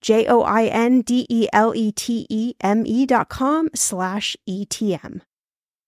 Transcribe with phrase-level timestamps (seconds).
[0.00, 4.36] J O I N D E L E T E M E dot com slash
[4.48, 5.20] ETM.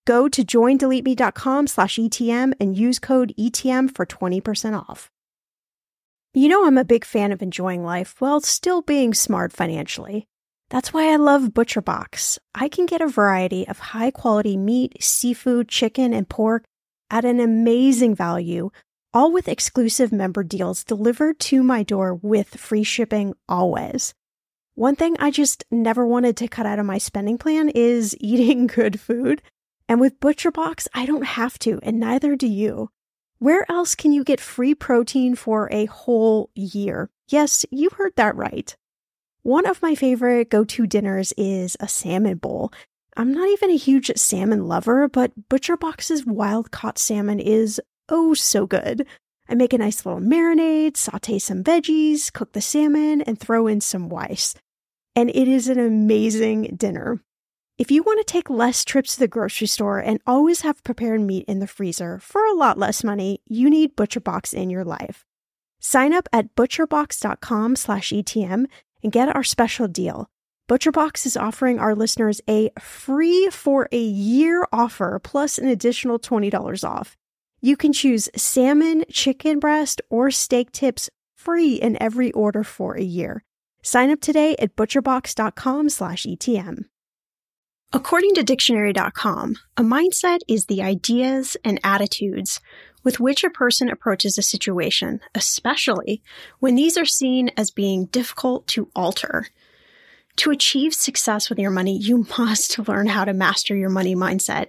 [0.07, 5.11] Go to joindeleteme.com slash ETM and use code ETM for 20% off.
[6.33, 10.27] You know, I'm a big fan of enjoying life while still being smart financially.
[10.71, 12.39] That's why I love ButcherBox.
[12.55, 16.65] I can get a variety of high quality meat, seafood, chicken, and pork
[17.11, 18.71] at an amazing value
[19.15, 24.15] all with exclusive member deals delivered to my door with free shipping always.
[24.75, 28.67] One thing I just never wanted to cut out of my spending plan is eating
[28.67, 29.43] good food.
[29.89, 32.91] And with ButcherBox, I don't have to, and neither do you.
[33.39, 37.11] Where else can you get free protein for a whole year?
[37.29, 38.77] Yes, you heard that right.
[39.43, 42.73] One of my favorite go to dinners is a salmon bowl.
[43.17, 48.67] I'm not even a huge salmon lover, but ButcherBox's wild caught salmon is oh so
[48.67, 49.07] good.
[49.49, 53.81] I make a nice little marinade, saute some veggies, cook the salmon, and throw in
[53.81, 54.55] some rice.
[55.17, 57.21] And it is an amazing dinner.
[57.79, 61.21] If you want to take less trips to the grocery store and always have prepared
[61.21, 65.25] meat in the freezer for a lot less money, you need ButcherBox in your life.
[65.81, 68.67] Sign up at butcherbox.com/etm
[69.03, 70.29] and get our special deal.
[70.69, 76.85] ButcherBox is offering our listeners a free for a year offer plus an additional $20
[76.85, 77.17] off.
[77.61, 83.03] You can choose salmon, chicken breast, or steak tips free in every order for a
[83.03, 83.45] year.
[83.83, 86.85] Sign up today at butcherbox.com/etm.
[87.91, 92.61] According to dictionary.com, a mindset is the ideas and attitudes
[93.03, 96.23] with which a person approaches a situation, especially
[96.59, 99.47] when these are seen as being difficult to alter.
[100.37, 104.67] To achieve success with your money, you must learn how to master your money mindset.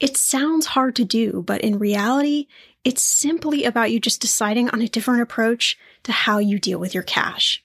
[0.00, 2.48] It sounds hard to do, but in reality,
[2.84, 6.94] it's simply about you just deciding on a different approach to how you deal with
[6.94, 7.62] your cash.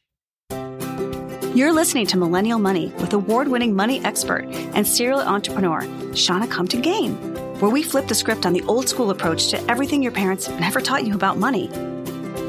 [1.56, 4.46] You're listening to Millennial Money with award winning money expert
[4.76, 5.82] and serial entrepreneur,
[6.16, 7.16] Shannah Compton Game,
[7.60, 10.80] where we flip the script on the old school approach to everything your parents never
[10.80, 11.72] taught you about money.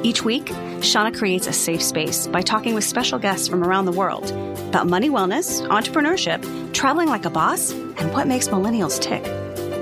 [0.02, 0.52] Each week,
[0.82, 4.30] Shannah creates a safe space by talking with special guests from around the world
[4.68, 9.24] about money wellness, entrepreneurship, traveling like a boss, and what makes millennials tick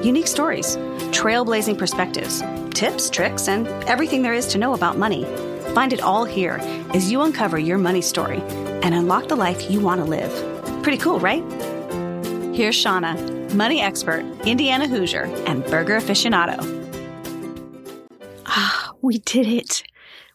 [0.03, 0.76] unique stories,
[1.12, 2.42] trailblazing perspectives,
[2.75, 5.24] tips, tricks, and everything there is to know about money.
[5.74, 6.59] Find it all here
[6.95, 8.41] as you uncover your money story
[8.83, 10.33] and unlock the life you want to live.
[10.83, 11.42] Pretty cool, right?
[12.54, 13.16] Here's Shannah,
[13.54, 16.59] money expert, Indiana Hoosier, and burger aficionado.
[18.47, 19.83] Ah, we did it.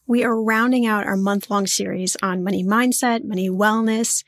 [0.05, 4.23] We are rounding out our month long series on money mindset, money wellness,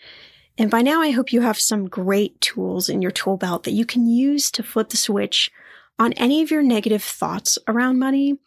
[0.57, 3.71] and by now, I hope you have some great tools in your tool belt that
[3.71, 5.51] you can use to flip the switch
[5.99, 8.37] on any of your negative thoughts around money.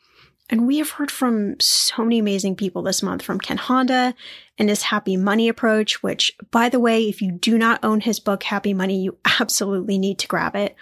[0.50, 4.14] And we have heard from so many amazing people this month from Ken Honda
[4.56, 8.18] and his happy money approach, which by the way, if you do not own his
[8.18, 10.74] book, Happy Money, you absolutely need to grab it.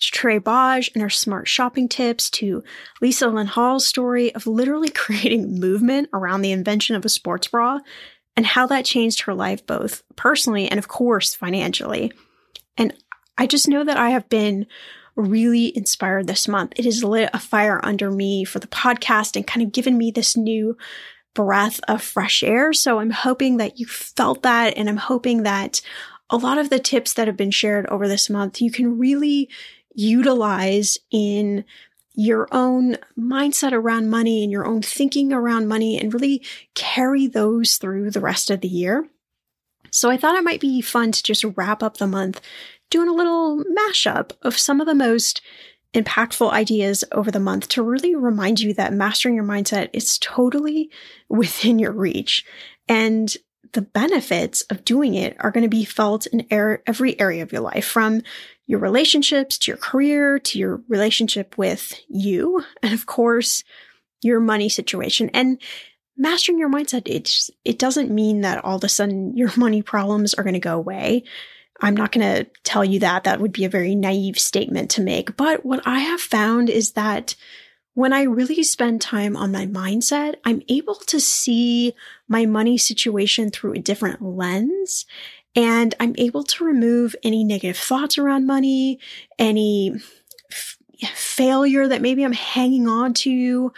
[0.00, 2.62] Trae Bodge and her smart shopping tips to
[3.00, 7.80] Lisa Lindahl's story of literally creating movement around the invention of a sports bra
[8.36, 12.12] and how that changed her life both personally and of course financially.
[12.76, 12.94] And
[13.38, 14.66] I just know that I have been
[15.16, 16.72] really inspired this month.
[16.76, 20.10] It has lit a fire under me for the podcast and kind of given me
[20.10, 20.76] this new
[21.34, 22.72] breath of fresh air.
[22.72, 25.80] So I'm hoping that you felt that and I'm hoping that
[26.30, 29.48] a lot of the tips that have been shared over this month you can really
[29.94, 31.64] utilize in
[32.14, 36.44] your own mindset around money and your own thinking around money and really
[36.74, 39.08] carry those through the rest of the year.
[39.90, 42.40] So I thought it might be fun to just wrap up the month
[42.90, 45.40] doing a little mashup of some of the most
[45.94, 50.90] impactful ideas over the month to really remind you that mastering your mindset is totally
[51.28, 52.44] within your reach.
[52.88, 53.34] And
[53.72, 57.60] the benefits of doing it are going to be felt in every area of your
[57.60, 58.22] life from
[58.66, 62.64] your relationships to your career to your relationship with you.
[62.82, 63.62] And of course,
[64.22, 65.30] your money situation.
[65.34, 65.60] And
[66.16, 69.82] mastering your mindset, it, just, it doesn't mean that all of a sudden your money
[69.82, 71.24] problems are going to go away.
[71.80, 73.24] I'm not going to tell you that.
[73.24, 75.36] That would be a very naive statement to make.
[75.36, 77.34] But what I have found is that
[77.94, 81.94] when I really spend time on my mindset, I'm able to see
[82.28, 85.06] my money situation through a different lens.
[85.56, 88.98] And I'm able to remove any negative thoughts around money,
[89.38, 89.94] any
[90.50, 90.78] f-
[91.14, 93.72] failure that maybe I'm hanging on to,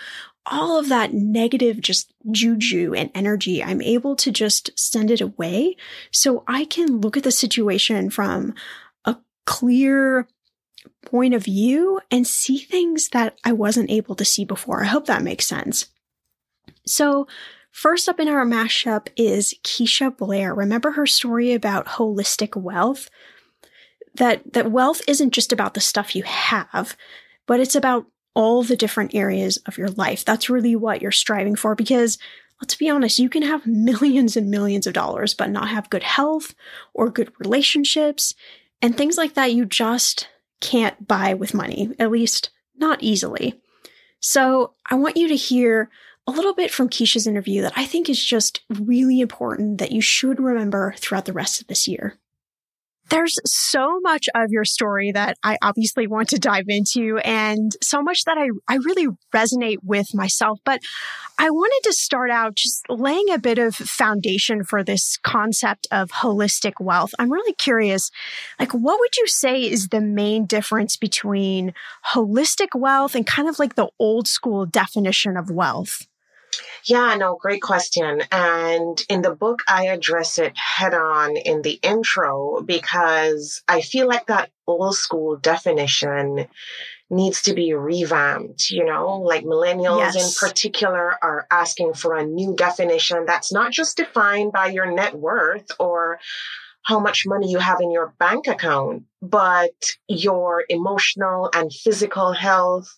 [0.46, 3.62] all of that negative just juju and energy.
[3.62, 5.76] I'm able to just send it away.
[6.12, 8.54] So I can look at the situation from
[9.04, 10.28] a clear,
[11.04, 14.82] point of view and see things that I wasn't able to see before.
[14.82, 15.86] I hope that makes sense.
[16.86, 17.26] So,
[17.76, 20.54] first up in our mashup is Keisha Blair.
[20.54, 23.10] Remember her story about holistic wealth?
[24.14, 26.96] That, that wealth isn't just about the stuff you have,
[27.46, 30.24] but it's about all the different areas of your life.
[30.24, 32.16] That's really what you're striving for because
[32.62, 36.02] let's be honest, you can have millions and millions of dollars, but not have good
[36.02, 36.54] health
[36.94, 38.34] or good relationships
[38.80, 39.52] and things like that.
[39.52, 40.28] You just
[40.62, 43.60] can't buy with money, at least not easily.
[44.18, 45.90] So I want you to hear
[46.26, 50.00] a little bit from Keisha's interview that I think is just really important that you
[50.00, 52.18] should remember throughout the rest of this year.
[53.08, 58.02] There's so much of your story that I obviously want to dive into and so
[58.02, 60.58] much that I, I really resonate with myself.
[60.64, 60.80] But
[61.38, 66.10] I wanted to start out just laying a bit of foundation for this concept of
[66.10, 67.12] holistic wealth.
[67.20, 68.10] I'm really curious,
[68.58, 71.74] like, what would you say is the main difference between
[72.12, 76.08] holistic wealth and kind of like the old school definition of wealth?
[76.84, 78.22] Yeah, no, great question.
[78.30, 84.06] And in the book, I address it head on in the intro because I feel
[84.06, 86.46] like that old school definition
[87.08, 90.16] needs to be revamped, you know, like millennials yes.
[90.16, 95.14] in particular are asking for a new definition that's not just defined by your net
[95.14, 96.18] worth or
[96.82, 99.74] how much money you have in your bank account, but
[100.08, 102.88] your emotional and physical health,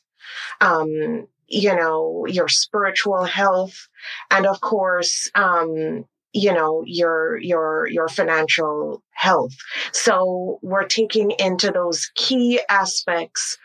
[0.61, 3.89] um, you know, your spiritual health,
[4.31, 9.55] and of course, um, you know, your, your, your financial health.
[9.93, 13.57] So we're taking into those key aspects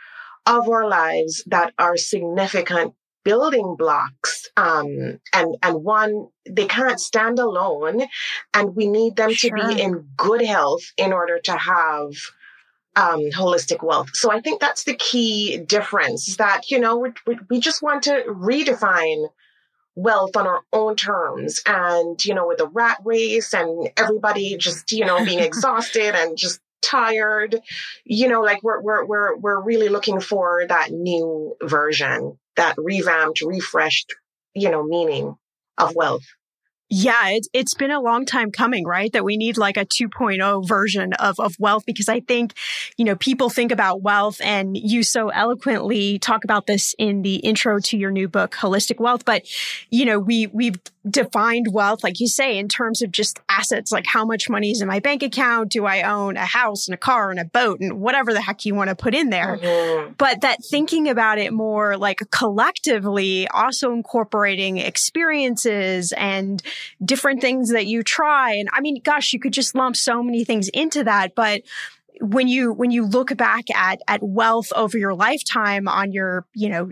[0.46, 2.94] of our lives that are significant
[3.24, 8.04] building blocks um, and and one they can't stand alone
[8.54, 9.56] and we need them sure.
[9.56, 12.12] to be in good health in order to have
[12.96, 14.10] um, holistic wealth.
[14.14, 18.24] So I think that's the key difference that, you know, we, we just want to
[18.28, 19.30] redefine
[19.96, 21.62] wealth on our own terms.
[21.66, 26.38] And, you know, with the rat race and everybody just, you know, being exhausted and
[26.38, 27.60] just tired,
[28.04, 33.42] you know, like we're, we're, we're, we're really looking for that new version, that revamped,
[33.42, 34.14] refreshed,
[34.54, 35.36] you know, meaning
[35.78, 36.26] of wealth.
[36.96, 39.12] Yeah, it, it's been a long time coming, right?
[39.14, 42.54] That we need like a 2.0 version of, of wealth because I think,
[42.98, 47.38] you know, people think about wealth and you so eloquently talk about this in the
[47.38, 49.26] intro to your new book, Holistic Wealth.
[49.26, 49.44] But,
[49.90, 50.78] you know, we, we've
[51.10, 54.82] defined wealth, like you say, in terms of just assets, like how much money is
[54.82, 55.72] in my bank account?
[55.72, 58.66] Do I own a house and a car and a boat and whatever the heck
[58.66, 59.58] you want to put in there?
[59.58, 60.14] Mm-hmm.
[60.18, 66.62] But that thinking about it more like collectively, also incorporating experiences and
[67.04, 68.54] different things that you try.
[68.56, 71.64] And I mean, gosh, you could just lump so many things into that, but
[72.22, 76.70] when you when you look back at at wealth over your lifetime on your you
[76.70, 76.90] know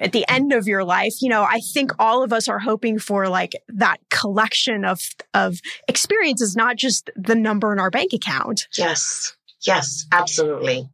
[0.00, 2.98] at the end of your life you know i think all of us are hoping
[2.98, 5.00] for like that collection of
[5.32, 8.66] of experiences not just the number in our bank account.
[8.76, 9.36] Yes.
[9.60, 10.06] Yes.
[10.12, 10.88] Absolutely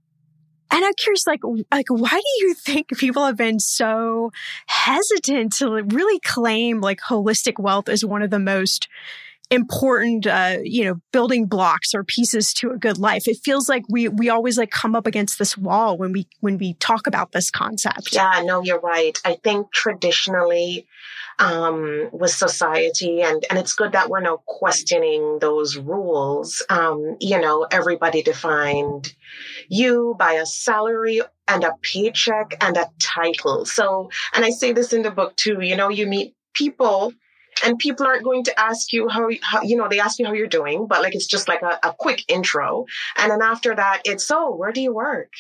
[0.73, 4.33] And I'm curious, like, like, why do you think people have been so
[4.67, 8.89] hesitant to really claim like holistic wealth as one of the most
[9.51, 13.29] important, uh, you know, building blocks or pieces to a good life?
[13.29, 16.57] It feels like we we always like come up against this wall when we when
[16.57, 18.15] we talk about this concept.
[18.15, 19.19] Yeah, no, you're right.
[19.27, 20.87] I think traditionally
[21.39, 23.23] um, with society.
[23.23, 26.65] And, and it's good that we're now questioning those rules.
[26.69, 29.15] Um, you know, everybody defined
[29.69, 33.65] you by a salary and a paycheck and a title.
[33.65, 37.13] So, and I say this in the book too, you know, you meet people
[37.65, 40.33] and people aren't going to ask you how, how, you know they ask you how
[40.33, 42.87] you're doing but like it's just like a, a quick intro
[43.19, 45.33] and then after that it's oh, where do you work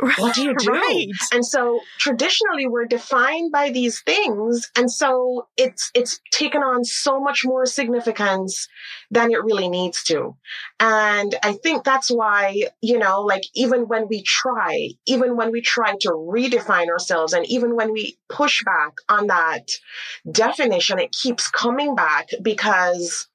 [0.00, 0.70] what do you do?
[0.70, 1.06] Right.
[1.32, 4.70] And so traditionally we're defined by these things.
[4.76, 8.68] And so it's, it's taken on so much more significance
[9.10, 10.36] than it really needs to.
[10.80, 15.60] And I think that's why, you know, like even when we try, even when we
[15.60, 19.70] try to redefine ourselves and even when we push back on that
[20.30, 23.28] definition, it keeps coming back because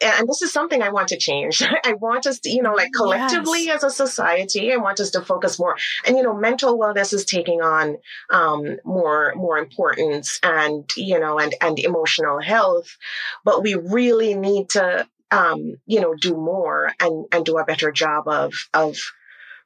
[0.00, 1.62] and this is something I want to change.
[1.84, 3.82] I want us to, you know, like collectively yes.
[3.82, 5.76] as a society, I want us to focus more.
[6.06, 7.98] And you know, mental wellness is taking on
[8.30, 12.96] um, more more importance, and you know, and and emotional health.
[13.44, 17.92] But we really need to, um, you know, do more and and do a better
[17.92, 18.96] job of of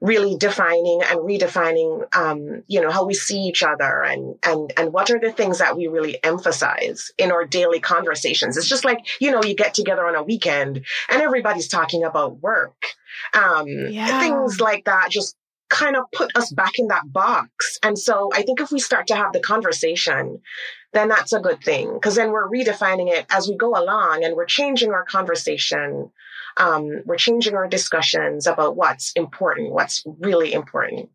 [0.01, 4.93] really defining and redefining, um, you know, how we see each other and, and, and
[4.93, 8.57] what are the things that we really emphasize in our daily conversations.
[8.57, 12.41] It's just like, you know, you get together on a weekend and everybody's talking about
[12.41, 12.83] work.
[13.35, 14.21] Um, yeah.
[14.21, 15.37] things like that just
[15.69, 17.79] kind of put us back in that box.
[17.83, 20.41] And so I think if we start to have the conversation,
[20.93, 24.35] then that's a good thing because then we're redefining it as we go along and
[24.35, 26.11] we're changing our conversation
[26.57, 31.11] um, we're changing our discussions about what's important, what's really important.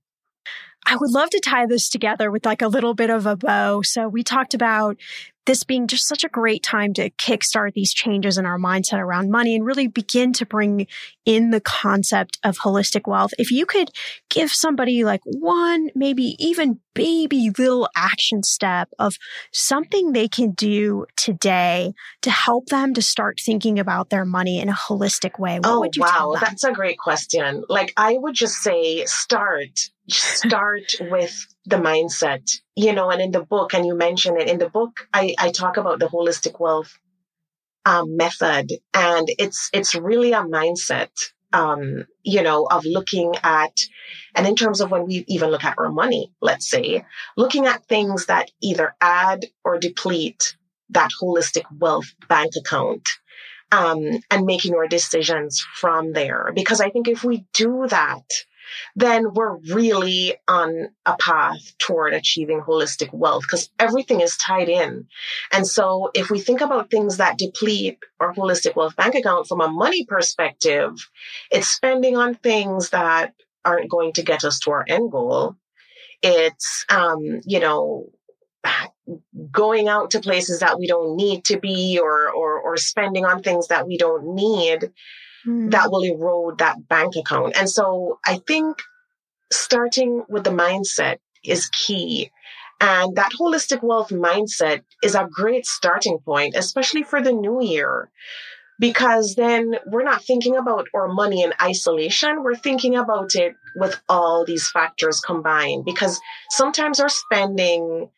[0.88, 3.82] I would love to tie this together with like a little bit of a bow.
[3.82, 4.98] So we talked about
[5.46, 9.32] this being just such a great time to kickstart these changes in our mindset around
[9.32, 10.88] money and really begin to bring
[11.26, 13.32] in the concept of holistic wealth.
[13.38, 13.92] If you could
[14.30, 19.16] give somebody like one, maybe even baby little action step of
[19.52, 24.70] something they can do today to help them to start thinking about their money in
[24.70, 26.36] a holistic way, what oh, would you wow.
[26.40, 27.64] That's a great question.
[27.70, 33.42] Like I would just say start, start with the mindset, you know, and in the
[33.44, 36.98] book, and you mention it in the book, I, I talk about the holistic wealth
[37.86, 41.12] um, method, and it's it's really a mindset,
[41.54, 43.80] um, you know, of looking at,
[44.36, 47.06] and in terms of when we even look at our money, let's say,
[47.38, 50.56] looking at things that either add or deplete
[50.90, 53.08] that holistic wealth bank account.
[53.72, 56.52] Um, and making our decisions from there.
[56.56, 58.24] Because I think if we do that,
[58.96, 65.08] then we're really on a path toward achieving holistic wealth because everything is tied in.
[65.52, 69.62] And so if we think about things that deplete our holistic wealth bank account from
[69.62, 70.94] a money perspective,
[71.52, 75.56] it's spending on things that aren't going to get us to our end goal.
[76.22, 78.10] It's, um, you know,
[79.52, 83.44] going out to places that we don't need to be or, or, or spending on
[83.44, 84.92] things that we don't need
[85.46, 85.72] mm.
[85.72, 87.56] that will erode that bank account.
[87.58, 88.82] And so I think
[89.52, 92.32] starting with the mindset is key.
[92.82, 98.12] And that holistic wealth mindset is a great starting point, especially for the new year,
[98.80, 102.44] because then we're not thinking about our money in isolation.
[102.44, 108.10] We're thinking about it with all these factors combined because sometimes our spending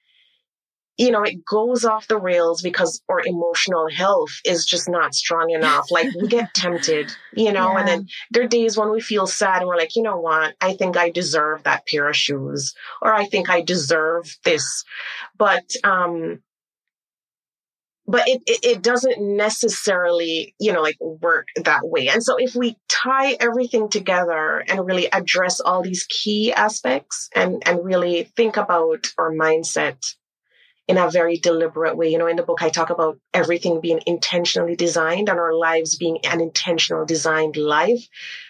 [0.97, 5.51] you know, it goes off the rails because our emotional health is just not strong
[5.51, 5.91] enough.
[5.91, 7.79] Like we get tempted, you know, yeah.
[7.79, 10.55] and then there are days when we feel sad and we're like, you know what?
[10.59, 14.83] I think I deserve that pair of shoes or I think I deserve this.
[15.37, 16.41] But, um,
[18.07, 22.07] but it, it, it doesn't necessarily, you know, like work that way.
[22.07, 27.61] And so if we tie everything together and really address all these key aspects and,
[27.67, 29.97] and really think about our mindset
[30.87, 32.09] in a very deliberate way.
[32.09, 35.97] You know, in the book, I talk about everything being intentionally designed and our lives
[35.97, 38.07] being an intentional designed life.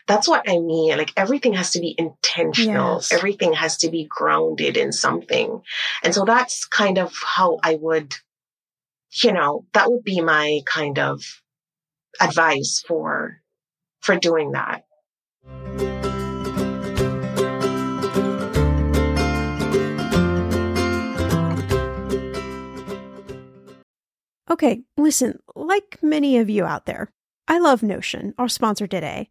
[0.08, 0.98] That's what I mean.
[0.98, 2.96] Like everything has to be intentional.
[2.96, 3.12] Yes.
[3.12, 5.62] Everything has to be grounded in something.
[6.03, 8.13] And so that's kind of how I would,
[9.24, 11.24] you know, that would be my kind of
[12.22, 13.41] advice for,
[14.01, 14.84] for doing that.
[24.50, 27.12] Okay, listen, like many of you out there,
[27.48, 29.30] I love Notion, our sponsor today.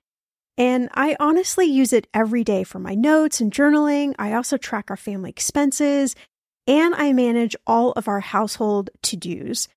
[0.58, 4.14] And I honestly use it every day for my notes and journaling.
[4.18, 6.14] I also track our family expenses
[6.66, 9.68] and I manage all of our household to dos.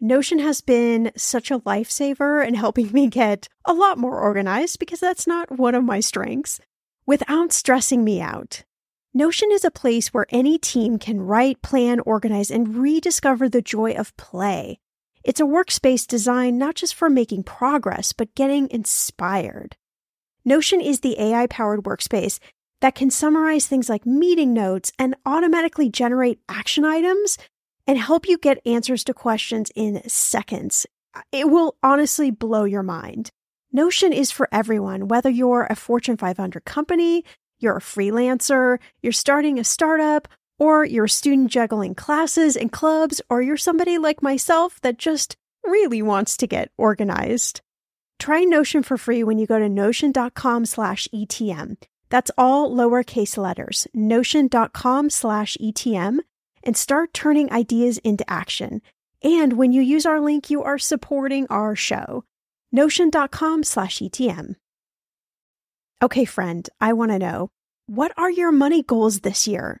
[0.00, 5.00] Notion has been such a lifesaver in helping me get a lot more organized because
[5.00, 6.60] that's not one of my strengths
[7.06, 8.64] without stressing me out.
[9.14, 13.92] Notion is a place where any team can write, plan, organize, and rediscover the joy
[13.92, 14.78] of play.
[15.26, 19.74] It's a workspace designed not just for making progress, but getting inspired.
[20.44, 22.38] Notion is the AI powered workspace
[22.80, 27.38] that can summarize things like meeting notes and automatically generate action items
[27.88, 30.86] and help you get answers to questions in seconds.
[31.32, 33.30] It will honestly blow your mind.
[33.72, 37.24] Notion is for everyone, whether you're a Fortune 500 company,
[37.58, 40.28] you're a freelancer, you're starting a startup,
[40.58, 45.36] or you're a student juggling classes and clubs, or you're somebody like myself that just
[45.64, 47.60] really wants to get organized.
[48.18, 51.76] Try Notion for free when you go to notion.com slash ETM.
[52.08, 56.18] That's all lowercase letters, notion.com slash ETM,
[56.62, 58.80] and start turning ideas into action.
[59.22, 62.24] And when you use our link, you are supporting our show.
[62.72, 64.54] Notion.com slash ETM.
[66.02, 67.50] Okay, friend, I want to know
[67.86, 69.80] what are your money goals this year?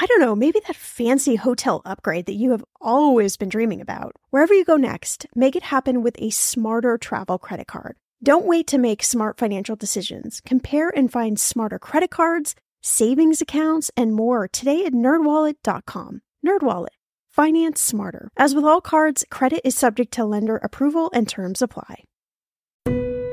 [0.00, 4.14] I don't know, maybe that fancy hotel upgrade that you have always been dreaming about.
[4.30, 7.96] Wherever you go next, make it happen with a smarter travel credit card.
[8.22, 10.40] Don't wait to make smart financial decisions.
[10.46, 16.22] Compare and find smarter credit cards, savings accounts, and more today at nerdwallet.com.
[16.46, 16.94] Nerdwallet.
[17.28, 18.30] Finance smarter.
[18.36, 22.04] As with all cards, credit is subject to lender approval and terms apply.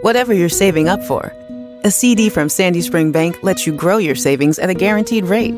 [0.02, 1.32] Whatever you're saving up for,
[1.84, 5.56] a CD from Sandy Spring Bank lets you grow your savings at a guaranteed rate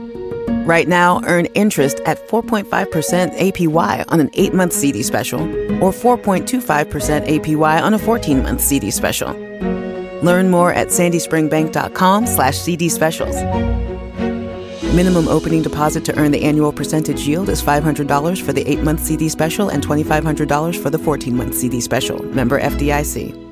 [0.67, 5.41] Right now, earn interest at 4.5% APY on an 8 month CD special
[5.81, 9.31] or 4.25% APY on a 14 month CD special.
[10.21, 13.35] Learn more at sandyspringbank.com slash CD specials.
[14.93, 18.99] Minimum opening deposit to earn the annual percentage yield is $500 for the 8 month
[18.99, 22.21] CD special and $2,500 for the 14 month CD special.
[22.25, 23.47] Member FDIC.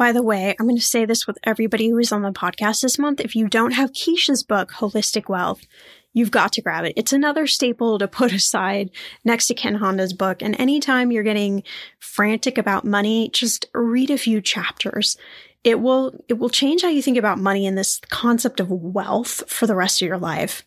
[0.00, 2.80] By the way, I'm going to say this with everybody who is on the podcast
[2.80, 3.20] this month.
[3.20, 5.66] If you don't have Keisha's book, Holistic Wealth,
[6.12, 6.94] you've got to grab it.
[6.96, 8.90] It's another staple to put aside
[9.24, 10.42] next to Ken Honda's book.
[10.42, 11.62] And anytime you're getting
[11.98, 15.16] frantic about money, just read a few chapters.
[15.62, 19.42] It will, it will change how you think about money and this concept of wealth
[19.46, 20.64] for the rest of your life.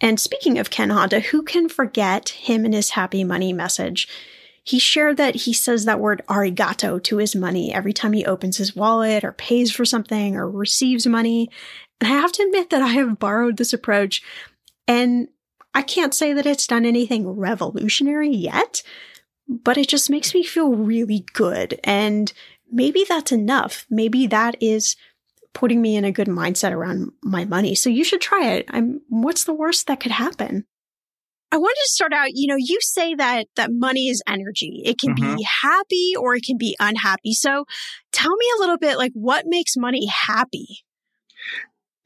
[0.00, 4.08] And speaking of Ken Honda, who can forget him and his happy money message?
[4.68, 8.58] he shared that he says that word arigato to his money every time he opens
[8.58, 11.48] his wallet or pays for something or receives money.
[12.00, 14.22] And I have to admit that I have borrowed this approach
[14.86, 15.28] and
[15.74, 18.82] I can't say that it's done anything revolutionary yet,
[19.46, 21.78] but it just makes me feel really good.
[21.84, 22.32] And
[22.70, 23.86] maybe that's enough.
[23.90, 24.96] Maybe that is
[25.52, 27.74] putting me in a good mindset around my money.
[27.74, 28.66] So you should try it.
[28.70, 30.64] I'm, what's the worst that could happen?
[31.50, 34.82] I wanted to start out, you know, you say that that money is energy.
[34.84, 35.36] It can mm-hmm.
[35.36, 37.32] be happy or it can be unhappy.
[37.32, 37.64] So
[38.12, 40.84] tell me a little bit like what makes money happy?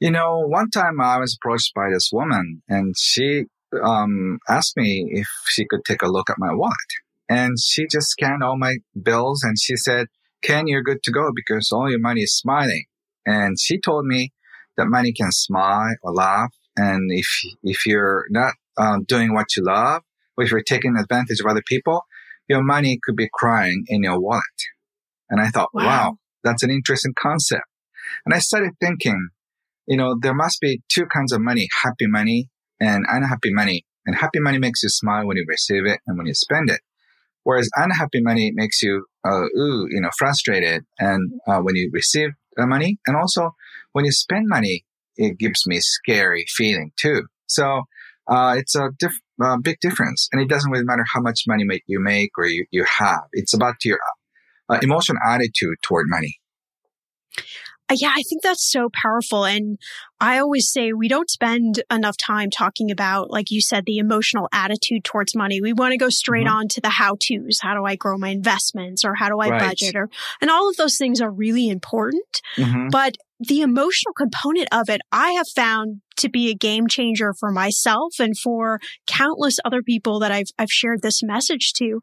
[0.03, 3.45] You know, one time I was approached by this woman and she
[3.81, 6.75] um, asked me if she could take a look at my wallet.
[7.29, 10.07] And she just scanned all my bills and she said,
[10.41, 12.83] Ken, you're good to go because all your money is smiling.
[13.25, 14.33] And she told me
[14.75, 16.53] that money can smile or laugh.
[16.75, 17.27] And if,
[17.63, 20.01] if you're not um, doing what you love,
[20.35, 22.01] or if you're taking advantage of other people,
[22.49, 24.43] your money could be crying in your wallet.
[25.29, 26.13] And I thought, wow, wow
[26.43, 27.63] that's an interesting concept.
[28.25, 29.29] And I started thinking,
[29.87, 33.85] you know, there must be two kinds of money, happy money and unhappy money.
[34.05, 36.81] And happy money makes you smile when you receive it and when you spend it.
[37.43, 40.83] Whereas unhappy money makes you, uh, ooh, you know, frustrated.
[40.99, 43.51] And, uh, when you receive the money and also
[43.93, 47.23] when you spend money, it gives me scary feeling too.
[47.47, 47.83] So,
[48.27, 50.29] uh, it's a diff- uh, big difference.
[50.31, 53.23] And it doesn't really matter how much money you make or you, you have.
[53.33, 53.99] It's about your
[54.69, 56.39] uh, emotional attitude toward money.
[57.89, 59.45] Uh, yeah, I think that's so powerful.
[59.45, 59.77] And
[60.19, 64.47] I always say we don't spend enough time talking about, like you said, the emotional
[64.53, 65.61] attitude towards money.
[65.61, 66.55] We want to go straight mm-hmm.
[66.55, 67.59] on to the how to's.
[67.61, 69.59] How do I grow my investments or how do I right.
[69.59, 70.09] budget or,
[70.41, 72.41] and all of those things are really important.
[72.55, 72.87] Mm-hmm.
[72.89, 77.51] But the emotional component of it, I have found to be a game changer for
[77.51, 81.99] myself and for countless other people that I've, I've shared this message to.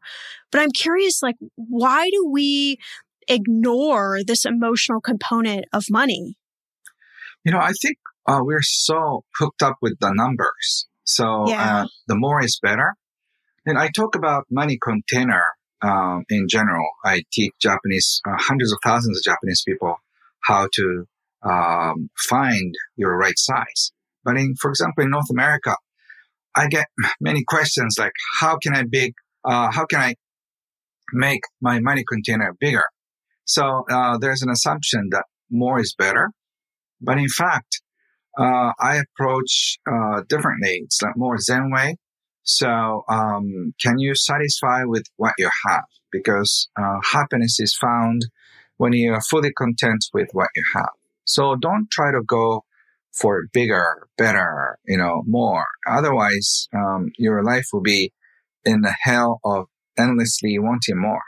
[0.51, 2.77] But I'm curious, like, why do we
[3.27, 6.35] ignore this emotional component of money?
[7.43, 10.87] You know, I think uh, we're so hooked up with the numbers.
[11.03, 11.83] So yeah.
[11.83, 12.93] uh, the more is better.
[13.65, 16.87] And I talk about money container um, in general.
[17.03, 19.95] I teach Japanese, uh, hundreds of thousands of Japanese people
[20.41, 21.05] how to
[21.43, 23.91] um, find your right size.
[24.23, 25.75] But in, for example, in North America,
[26.55, 26.87] I get
[27.19, 30.15] many questions like, how can I big, uh, how can I
[31.13, 32.83] make my money container bigger?
[33.45, 36.31] So uh, there's an assumption that more is better,
[37.01, 37.81] but in fact,
[38.37, 40.81] uh, I approach uh, differently.
[40.83, 41.97] It's like more Zen way.
[42.43, 45.83] So um, can you satisfy with what you have?
[46.11, 48.25] Because uh, happiness is found
[48.77, 50.89] when you are fully content with what you have.
[51.25, 52.63] So don't try to go
[53.13, 55.65] for bigger, better, you know, more.
[55.87, 58.11] Otherwise, um, your life will be
[58.65, 61.21] in the hell of endlessly wanting more.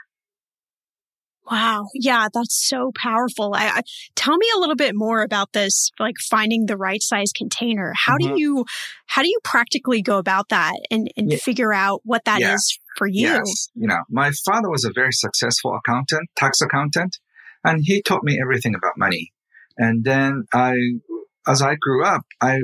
[1.50, 1.88] Wow.
[1.94, 3.52] Yeah, that's so powerful.
[3.54, 3.80] I, I,
[4.16, 7.92] tell me a little bit more about this, like finding the right size container.
[8.06, 8.34] How mm-hmm.
[8.34, 8.64] do you,
[9.06, 11.38] how do you practically go about that and, and yeah.
[11.38, 12.54] figure out what that yeah.
[12.54, 13.28] is for you?
[13.28, 13.68] Yes.
[13.74, 17.18] You know, my father was a very successful accountant, tax accountant,
[17.62, 19.32] and he taught me everything about money.
[19.76, 20.74] And then I,
[21.46, 22.60] as I grew up, I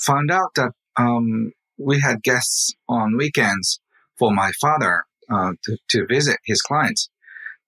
[0.00, 3.80] found out that, um, we had guests on weekends
[4.18, 7.10] for my father, uh, to, to visit his clients.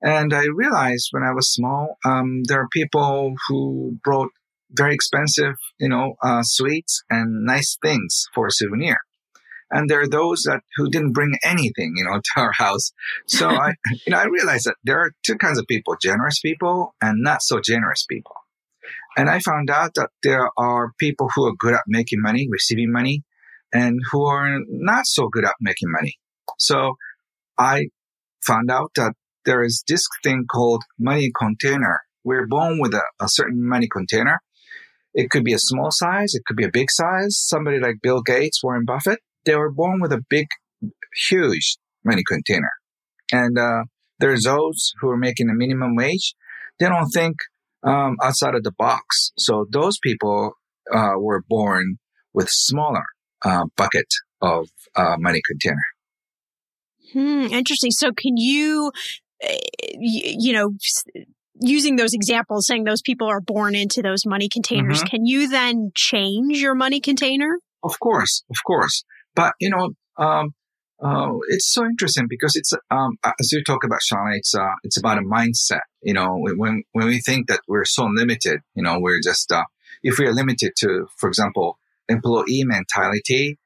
[0.04, 4.28] And I realized when I was small, um, there are people who brought
[4.70, 8.98] very expensive, you know, uh, sweets and nice things for a souvenir.
[9.70, 12.92] And there are those that who didn't bring anything, you know, to our house.
[13.26, 13.72] So I,
[14.06, 17.42] you know, I realized that there are two kinds of people, generous people and not
[17.42, 18.34] so generous people.
[19.16, 22.92] And I found out that there are people who are good at making money, receiving
[22.92, 23.22] money,
[23.72, 26.18] and who are not so good at making money.
[26.58, 26.96] So
[27.56, 27.86] I
[28.42, 29.14] found out that
[29.44, 32.00] there is this thing called money container.
[32.24, 34.40] We're born with a, a certain money container.
[35.12, 36.34] It could be a small size.
[36.34, 37.38] It could be a big size.
[37.38, 40.46] Somebody like Bill Gates, Warren Buffett, they were born with a big,
[41.28, 42.72] huge money container.
[43.30, 43.84] And, uh,
[44.18, 46.34] there's those who are making a minimum wage.
[46.78, 47.36] They don't think,
[47.82, 49.32] um, outside of the box.
[49.38, 50.54] So those people,
[50.92, 51.98] uh, were born
[52.32, 53.04] with smaller,
[53.44, 54.06] uh, bucket
[54.40, 55.76] of, uh, money container.
[57.12, 57.92] Hmm, interesting.
[57.92, 58.90] So can you
[59.98, 60.70] you know,
[61.60, 65.08] using those examples, saying those people are born into those money containers, mm-hmm.
[65.08, 67.58] can you then change your money container?
[67.82, 69.04] Of course, of course.
[69.34, 70.54] But, you know, um,
[71.02, 74.96] uh, it's so interesting because it's, um, as you talk about, Shannah, it's, uh, it's
[74.96, 75.82] about a mindset.
[76.02, 79.64] You know, when, when we think that we're so limited, you know, we're just, uh,
[80.02, 81.78] if we are limited to, for example,
[82.08, 83.58] employee mentality,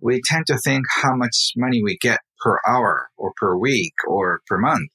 [0.00, 4.40] we tend to think how much money we get per hour or per week or
[4.46, 4.90] per month.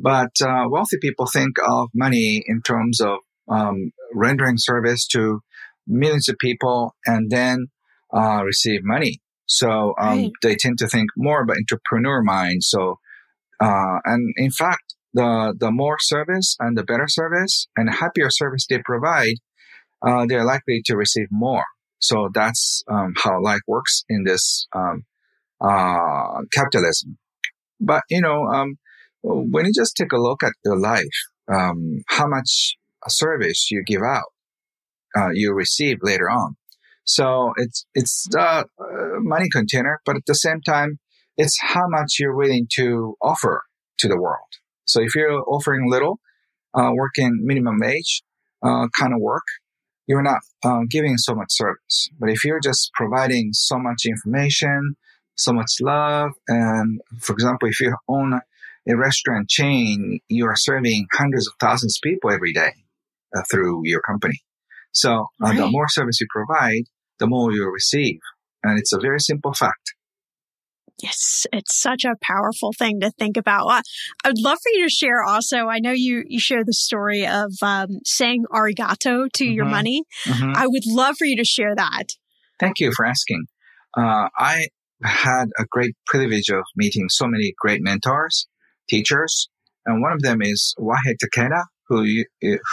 [0.00, 5.40] But uh, wealthy people think of money in terms of um, rendering service to
[5.86, 7.66] millions of people and then
[8.14, 9.20] uh, receive money.
[9.46, 10.32] So um, right.
[10.42, 12.62] they tend to think more about entrepreneur mind.
[12.62, 12.98] So
[13.60, 18.66] uh, and in fact, the the more service and the better service and happier service
[18.68, 19.36] they provide,
[20.06, 21.64] uh, they're likely to receive more.
[21.98, 25.04] So that's um, how life works in this um,
[25.60, 27.18] uh, capitalism.
[27.80, 28.78] But you know, um,
[29.34, 31.04] when you just take a look at your life,
[31.48, 32.76] um, how much
[33.08, 34.32] service you give out,
[35.16, 36.56] uh, you receive later on.
[37.04, 38.66] So it's it's the
[39.20, 40.98] money container, but at the same time,
[41.36, 43.62] it's how much you're willing to offer
[43.98, 44.52] to the world.
[44.84, 46.20] So if you're offering little,
[46.74, 48.22] uh, working minimum wage
[48.62, 49.44] uh, kind of work,
[50.06, 52.08] you're not um, giving so much service.
[52.18, 54.96] But if you're just providing so much information,
[55.34, 58.40] so much love, and for example, if you own
[58.86, 62.72] a restaurant chain, you are serving hundreds of thousands of people every day
[63.36, 64.40] uh, through your company.
[64.92, 65.56] So uh, right.
[65.56, 66.84] the more service you provide,
[67.18, 68.20] the more you receive.
[68.62, 69.94] And it's a very simple fact.
[71.02, 73.66] Yes, it's such a powerful thing to think about.
[73.68, 73.82] Uh,
[74.24, 75.68] I would love for you to share also.
[75.68, 79.52] I know you, you share the story of um, saying arigato to mm-hmm.
[79.52, 80.02] your money.
[80.24, 80.52] Mm-hmm.
[80.56, 82.14] I would love for you to share that.
[82.58, 83.44] Thank you for asking.
[83.96, 84.68] Uh, I
[85.04, 88.48] had a great privilege of meeting so many great mentors,
[88.88, 89.48] teachers,
[89.86, 92.04] and one of them is Wahei Takeda, who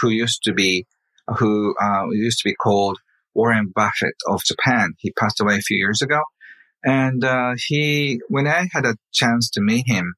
[0.00, 0.86] who used to be
[1.38, 2.98] who uh, used to be called
[3.34, 4.94] Warren Buffett of Japan.
[4.98, 6.20] He passed away a few years ago.
[6.84, 10.14] And uh, he, when I had a chance to meet him,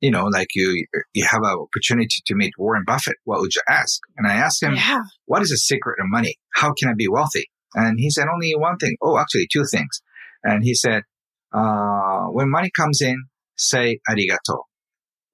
[0.00, 3.16] you know, like you, you have an opportunity to meet Warren Buffett.
[3.24, 4.00] What would you ask?
[4.16, 5.00] And I asked him, yeah.
[5.24, 6.36] what is the secret of money?
[6.54, 7.46] How can I be wealthy?
[7.74, 8.96] And he said only one thing.
[9.00, 10.02] Oh, actually two things.
[10.42, 11.04] And he said,
[11.52, 13.16] uh, when money comes in,
[13.56, 14.64] say arigato.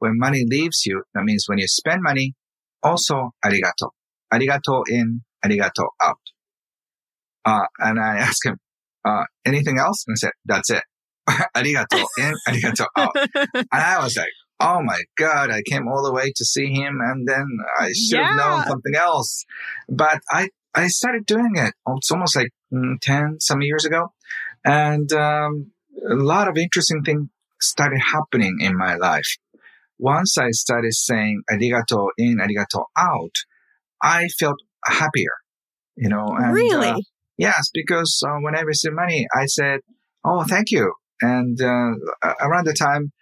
[0.00, 2.34] When money leaves you, that means when you spend money,
[2.82, 3.90] also arigato.
[4.32, 6.18] Arigato in, arigato out.
[7.44, 8.56] Uh, and I asked him,
[9.04, 10.04] uh, anything else?
[10.06, 10.82] And I said, that's it.
[11.56, 13.14] arigato in, arigato out.
[13.54, 16.98] and I was like, oh my God, I came all the way to see him
[17.00, 17.46] and then
[17.78, 18.28] I should yeah.
[18.28, 19.44] have known something else.
[19.88, 21.74] But I, I started doing it.
[21.86, 24.12] It's almost like mm, 10 some years ago.
[24.64, 25.72] And, um,
[26.08, 27.28] a lot of interesting things
[27.60, 29.36] started happening in my life.
[30.00, 33.34] Once I started saying arigato in, arigato out,
[34.02, 35.34] I felt happier,
[35.96, 36.26] you know.
[36.38, 36.88] And, really?
[36.88, 37.00] Uh,
[37.40, 39.80] Yes, because uh, when I received money, I said,
[40.26, 41.92] "Oh, thank you." And uh,
[42.38, 43.12] around the time,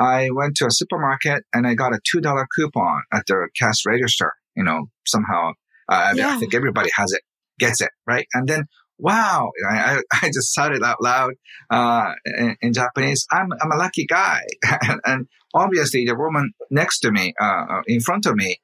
[0.00, 3.86] I went to a supermarket and I got a two dollar coupon at the cash
[3.86, 4.32] register.
[4.56, 5.52] You know, somehow
[5.88, 6.34] uh, yeah.
[6.34, 7.22] I think everybody has it,
[7.60, 8.26] gets it, right?
[8.34, 8.64] And then,
[8.98, 11.34] wow, I, I just it out loud
[11.70, 13.26] uh, in, in, Japanese.
[13.30, 14.42] I'm I'm a lucky guy,
[14.82, 18.60] and, and, obviously the woman next to me, uh, uh, in front of me,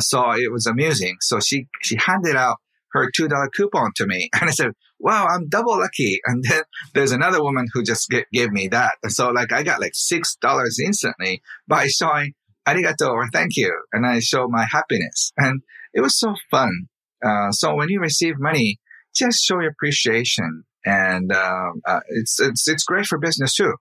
[0.00, 2.58] saw it was amusing, so she she handed out
[2.92, 4.30] her $2 coupon to me.
[4.40, 6.20] And I said, wow, I'm double lucky.
[6.26, 6.62] And then
[6.94, 8.96] there's another woman who just get, gave me that.
[9.02, 12.34] And so like I got like $6 instantly by showing
[12.66, 13.72] arigato or thank you.
[13.92, 15.62] And I show my happiness and
[15.94, 16.88] it was so fun.
[17.24, 18.78] Uh, so when you receive money,
[19.18, 23.74] just show your appreciation and, uh, uh, it's, it's, it's great for business too.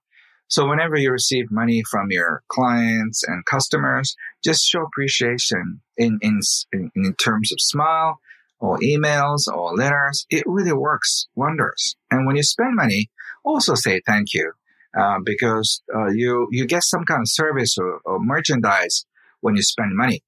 [0.50, 6.40] So whenever you receive money from your clients and customers, just show appreciation in, in,
[6.96, 8.20] in, terms of smile,
[8.60, 11.96] or emails or letters, it really works wonders.
[12.10, 13.10] And when you spend money,
[13.44, 14.54] also say thank you.
[14.98, 19.06] Uh, because uh, you you get some kind of service or, or, merchandise
[19.42, 20.24] when you spend money.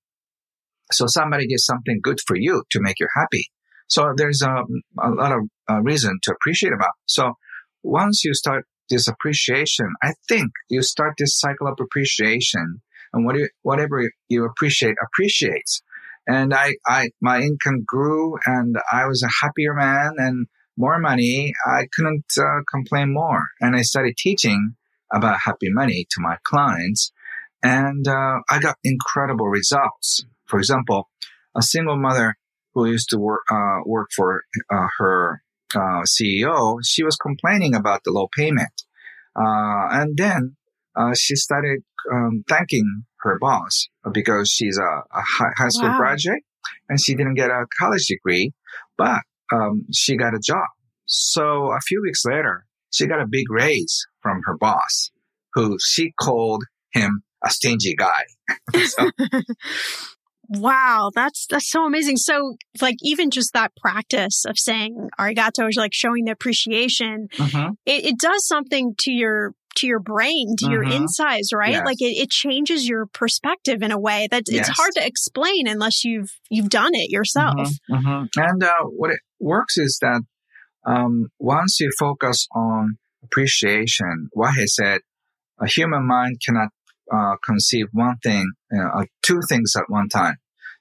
[0.91, 3.47] So somebody gets something good for you to make you happy.
[3.89, 4.63] So there's a,
[5.01, 6.91] a lot of uh, reason to appreciate about.
[7.05, 7.33] So
[7.83, 12.81] once you start this appreciation, I think you start this cycle of appreciation,
[13.13, 15.81] and what you, whatever you appreciate appreciates
[16.29, 20.45] and I, I, my income grew and I was a happier man and
[20.77, 21.51] more money.
[21.65, 23.41] I couldn't uh, complain more.
[23.59, 24.75] And I started teaching
[25.11, 27.11] about happy money to my clients
[27.63, 30.23] and uh, I got incredible results.
[30.45, 31.09] For example,
[31.57, 32.35] a single mother
[32.73, 35.41] who used to work, uh, work for uh, her
[35.75, 38.83] uh, CEO, she was complaining about the low payment.
[39.35, 40.55] Uh, and then
[41.15, 44.81] she started um, thanking her boss because she's a,
[45.17, 45.21] a
[45.57, 45.97] high school wow.
[45.97, 46.43] graduate
[46.87, 48.51] and she didn't get a college degree,
[48.97, 49.21] but
[49.53, 50.67] um, she got a job.
[51.05, 55.11] So a few weeks later, she got a big raise from her boss,
[55.53, 58.23] who she called him a stingy guy.
[58.85, 59.09] so,
[60.49, 62.17] Wow, that's that's so amazing.
[62.17, 67.27] So, like, even just that practice of saying arigato is like showing the appreciation.
[67.33, 67.73] Mm-hmm.
[67.85, 70.73] It, it, does something to your to your brain, to mm-hmm.
[70.73, 71.73] your insides, right?
[71.73, 71.85] Yes.
[71.85, 74.67] Like it, it changes your perspective in a way that yes.
[74.67, 77.69] it's hard to explain unless you've you've done it yourself.
[77.91, 78.07] Mm-hmm.
[78.07, 78.41] Mm-hmm.
[78.41, 80.21] And uh, what it works is that
[80.85, 85.01] um, once you focus on appreciation, what he said,
[85.61, 86.69] a human mind cannot
[87.11, 90.35] uh, conceive one thing, you know, uh, two things at one time.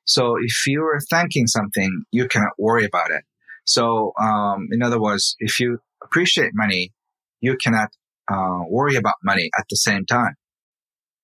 [0.05, 3.25] So if you are thanking something, you cannot worry about it.
[3.65, 6.93] So, um, in other words, if you appreciate money,
[7.41, 7.91] you cannot
[8.33, 10.35] uh, worry about money at the same time.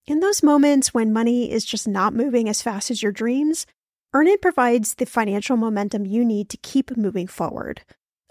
[0.07, 3.67] In those moments when money is just not moving as fast as your dreams,
[4.13, 7.81] Earnin provides the financial momentum you need to keep moving forward.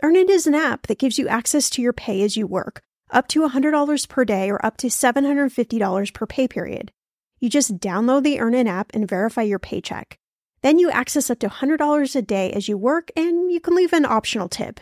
[0.04, 2.84] Earnin is an app that gives you access to your pay as you work,
[3.14, 6.92] up to $100 per day or up to $750 per pay period.
[7.40, 10.18] You just download the Earnin app and verify your paycheck.
[10.62, 13.94] Then you access up to $100 a day as you work, and you can leave
[13.94, 14.80] an optional tip.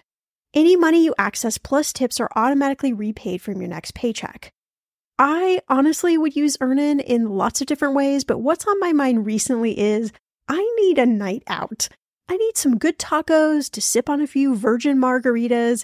[0.54, 4.52] Any money you access plus tips are automatically repaid from your next paycheck.
[5.18, 9.26] I honestly would use Earnin in lots of different ways, but what's on my mind
[9.26, 10.12] recently is
[10.48, 11.90] I need a night out.
[12.28, 15.84] I need some good tacos to sip on a few virgin margaritas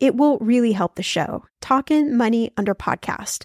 [0.00, 1.44] It will really help the show.
[1.60, 3.44] Talkin' Money under podcast.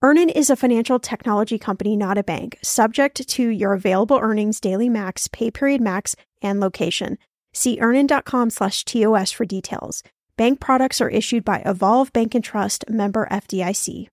[0.00, 4.88] Earnin is a financial technology company, not a bank, subject to your available earnings, daily
[4.88, 7.18] max, pay period max, and location.
[7.52, 10.04] See earnin.com slash TOS for details.
[10.36, 14.06] Bank products are issued by Evolve Bank and Trust member FDIC.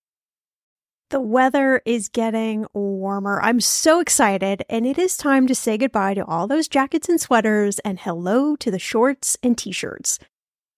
[1.12, 3.40] The weather is getting warmer.
[3.44, 7.22] I'm so excited, and it is time to say goodbye to all those jackets and
[7.22, 10.18] sweaters and hello to the shorts and t shirts.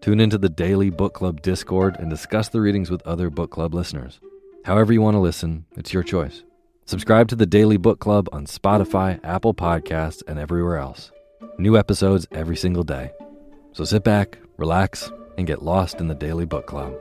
[0.00, 3.74] Tune into the daily book club Discord and discuss the readings with other book club
[3.74, 4.20] listeners.
[4.64, 6.44] However, you want to listen, it's your choice.
[6.84, 11.10] Subscribe to the Daily Book Club on Spotify, Apple Podcasts, and everywhere else.
[11.58, 13.10] New episodes every single day.
[13.72, 16.94] So sit back, relax, and get lost in the Daily Book Club.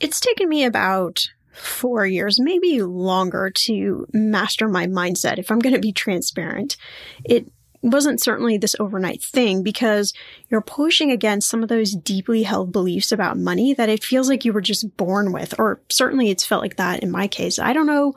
[0.00, 1.26] It's taken me about
[1.62, 5.38] four years, maybe longer to master my mindset.
[5.38, 6.76] If I'm going to be transparent,
[7.24, 7.50] it
[7.82, 10.14] wasn't certainly this overnight thing because
[10.48, 14.44] you're pushing against some of those deeply held beliefs about money that it feels like
[14.44, 17.58] you were just born with, or certainly it's felt like that in my case.
[17.58, 18.14] I don't know.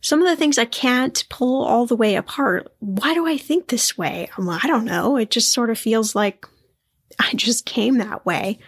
[0.00, 2.72] Some of the things I can't pull all the way apart.
[2.78, 4.30] Why do I think this way?
[4.38, 5.16] I don't know.
[5.16, 6.46] It just sort of feels like
[7.18, 8.58] I just came that way.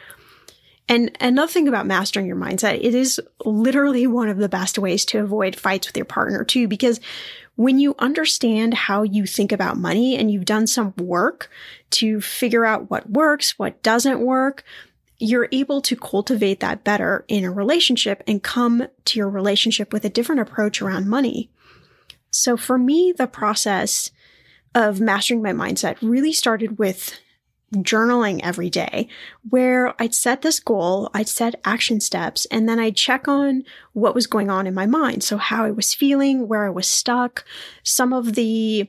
[0.93, 5.07] And another thing about mastering your mindset, it is literally one of the best ways
[5.07, 7.01] to avoid fights with your partner too, because
[7.57, 11.49] when you understand how you think about money and you've done some work
[11.93, 14.65] to figure out what works, what doesn't work,
[15.19, 20.05] you're able to cultivate that better in a relationship and come to your relationship with
[20.05, 21.49] a different approach around money.
[22.31, 24.11] So for me, the process
[24.75, 27.19] of mastering my mindset really started with
[27.73, 29.09] journaling every day
[29.49, 34.15] where I'd set this goal, I'd set action steps, and then I'd check on what
[34.15, 35.23] was going on in my mind.
[35.25, 37.45] So how I was feeling, where I was stuck,
[37.83, 38.89] some of the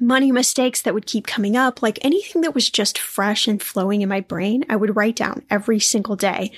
[0.00, 4.02] money mistakes that would keep coming up, like anything that was just fresh and flowing
[4.02, 6.50] in my brain, I would write down every single day.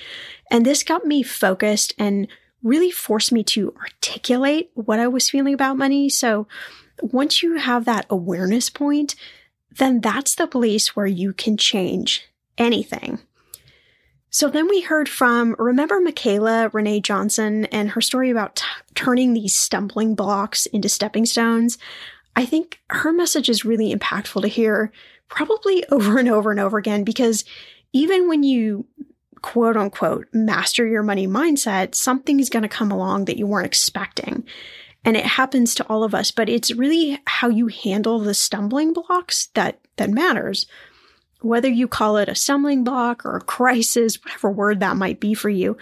[0.49, 2.27] And this got me focused and
[2.63, 6.09] really forced me to articulate what I was feeling about money.
[6.09, 6.47] So
[7.01, 9.15] once you have that awareness point,
[9.77, 13.19] then that's the place where you can change anything.
[14.29, 19.33] So then we heard from, remember Michaela Renee Johnson and her story about t- turning
[19.33, 21.77] these stumbling blocks into stepping stones?
[22.35, 24.91] I think her message is really impactful to hear
[25.29, 27.45] probably over and over and over again because
[27.93, 28.85] even when you
[29.41, 33.65] quote unquote master your money mindset, something is going to come along that you weren't
[33.65, 34.45] expecting.
[35.07, 38.91] And it happens to all of us, but it's really how you handle the stumbling
[38.91, 40.65] blocks that, that matters.
[41.39, 45.33] Whether you call it a stumbling block or a crisis, whatever word that might be
[45.33, 45.77] for you,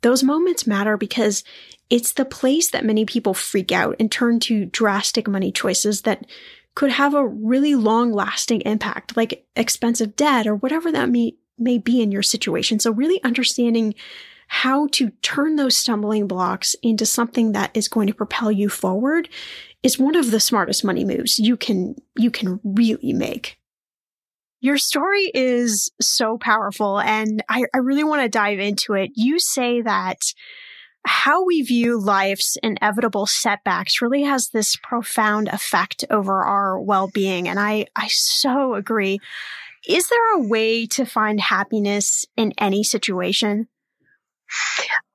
[0.00, 1.44] those moments matter because
[1.90, 6.24] it's the place that many people freak out and turn to drastic money choices that
[6.74, 11.76] could have a really long lasting impact, like expensive debt or whatever that may, may
[11.76, 12.78] be in your situation.
[12.78, 13.94] So really understanding
[14.52, 19.28] how to turn those stumbling blocks into something that is going to propel you forward
[19.84, 23.60] is one of the smartest money moves you can, you can really make.
[24.60, 29.12] Your story is so powerful and I, I really want to dive into it.
[29.14, 30.18] You say that
[31.06, 37.46] how we view life's inevitable setbacks really has this profound effect over our well-being.
[37.46, 39.20] And I, I so agree.
[39.86, 43.68] Is there a way to find happiness in any situation?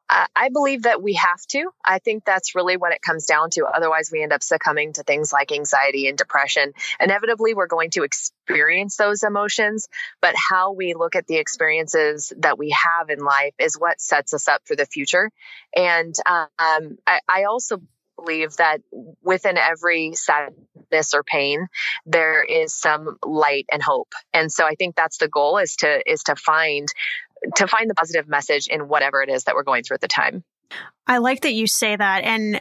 [0.08, 1.72] I believe that we have to.
[1.84, 3.66] I think that's really what it comes down to.
[3.66, 6.74] Otherwise, we end up succumbing to things like anxiety and depression.
[7.00, 9.88] Inevitably, we're going to experience those emotions,
[10.22, 14.34] but how we look at the experiences that we have in life is what sets
[14.34, 15.32] us up for the future.
[15.76, 17.82] And um, I, I also
[18.16, 18.82] believe that
[19.22, 21.68] within every sadness or pain
[22.06, 26.02] there is some light and hope and so i think that's the goal is to
[26.10, 26.88] is to find
[27.56, 30.08] to find the positive message in whatever it is that we're going through at the
[30.08, 30.44] time.
[31.08, 32.24] I like that you say that.
[32.24, 32.60] And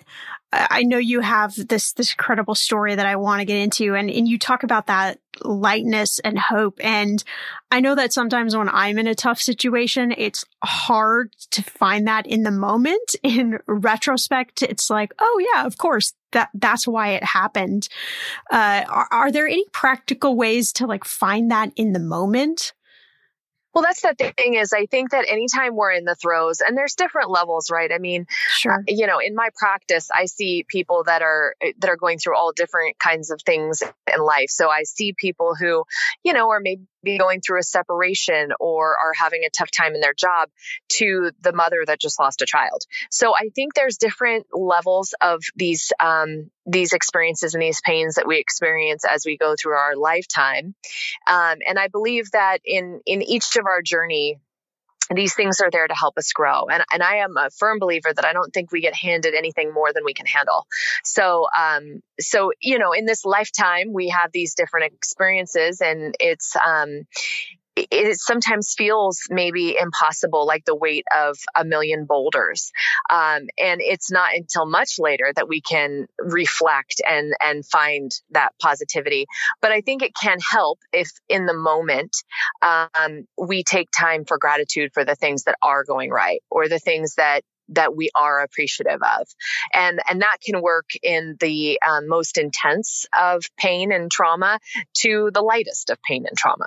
[0.53, 3.95] I know you have this, this credible story that I want to get into.
[3.95, 6.79] And, and you talk about that lightness and hope.
[6.85, 7.25] And
[7.73, 12.27] I know that sometimes when I'm in a tough situation, it's hard to find that
[12.27, 13.17] in the moment.
[13.25, 17.89] In retrospect, it's like, oh yeah, of course, that, that's why it happened.
[18.51, 22.75] Uh, are, are there any practical ways to like find that in the moment?
[23.75, 26.95] Well, that's the thing is, I think that anytime we're in the throes, and there's
[26.95, 27.91] different levels, right?
[27.93, 28.75] I mean, sure.
[28.75, 32.37] Uh, you know, in my practice, I see people that are that are going through
[32.37, 34.51] all different kinds of things in life.
[34.51, 35.85] So I see people who,
[36.23, 36.83] you know, are maybe
[37.19, 40.49] going through a separation or are having a tough time in their job
[40.89, 42.85] to the mother that just lost a child.
[43.11, 48.27] So I think there's different levels of these um, these experiences and these pains that
[48.27, 50.75] we experience as we go through our lifetime.
[51.27, 54.39] Um, and I believe that in in each of our journey,
[55.15, 56.67] these things are there to help us grow.
[56.67, 59.73] And, and I am a firm believer that I don't think we get handed anything
[59.73, 60.67] more than we can handle.
[61.05, 66.55] So, um, so, you know, in this lifetime, we have these different experiences and it's,
[66.57, 67.03] um,
[67.77, 72.71] it sometimes feels maybe impossible, like the weight of a million boulders.
[73.11, 78.53] Um, and it's not until much later that we can reflect and, and find that
[78.61, 79.27] positivity.
[79.61, 82.17] But I think it can help if in the moment,
[82.63, 86.79] um, we take time for gratitude for the things that are going right or the
[86.79, 89.27] things that that we are appreciative of
[89.73, 94.59] and and that can work in the um, most intense of pain and trauma
[94.93, 96.67] to the lightest of pain and trauma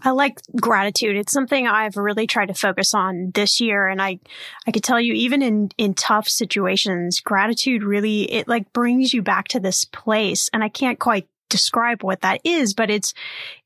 [0.00, 1.16] I like gratitude.
[1.16, 3.86] It's something I've really tried to focus on this year.
[3.86, 4.18] And I,
[4.66, 9.22] I could tell you, even in, in tough situations, gratitude really, it like brings you
[9.22, 10.48] back to this place.
[10.52, 13.12] And I can't quite describe what that is, but it's,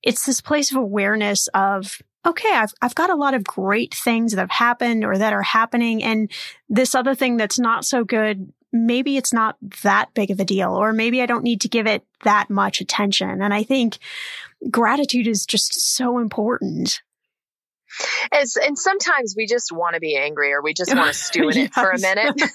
[0.03, 4.33] it's this place of awareness of, okay, I've, I've got a lot of great things
[4.33, 6.03] that have happened or that are happening.
[6.03, 6.31] And
[6.69, 10.75] this other thing that's not so good, maybe it's not that big of a deal,
[10.75, 13.41] or maybe I don't need to give it that much attention.
[13.41, 13.99] And I think
[14.71, 17.01] gratitude is just so important.
[18.33, 21.49] As, and sometimes we just want to be angry or we just want to stew
[21.49, 21.67] in yes.
[21.69, 22.41] it for a minute.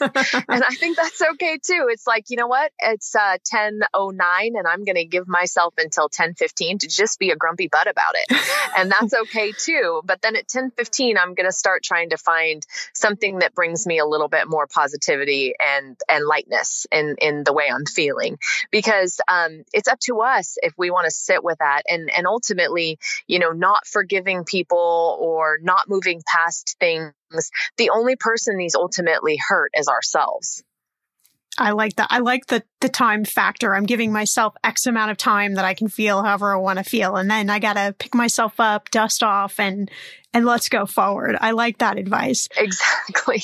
[0.50, 1.88] and I think that's okay too.
[1.90, 2.72] It's like, you know what?
[2.80, 7.36] It's uh, 10.09 and I'm going to give myself until 10.15 to just be a
[7.36, 8.38] grumpy butt about it.
[8.78, 10.02] and that's okay too.
[10.04, 14.00] But then at 10.15, I'm going to start trying to find something that brings me
[14.00, 18.38] a little bit more positivity and, and lightness in, in the way I'm feeling.
[18.72, 22.28] Because um, it's up to us if we want to sit with that and, and
[22.28, 27.14] ultimately, you know, not forgiving people or not moving past things.
[27.78, 30.64] The only person these ultimately hurt is ourselves.
[31.58, 32.08] I like that.
[32.10, 33.76] I like the the time factor.
[33.76, 36.84] I'm giving myself X amount of time that I can feel however I want to
[36.84, 39.92] feel, and then I gotta pick myself up, dust off, and
[40.34, 41.38] and let's go forward.
[41.40, 42.48] I like that advice.
[42.58, 43.44] Exactly.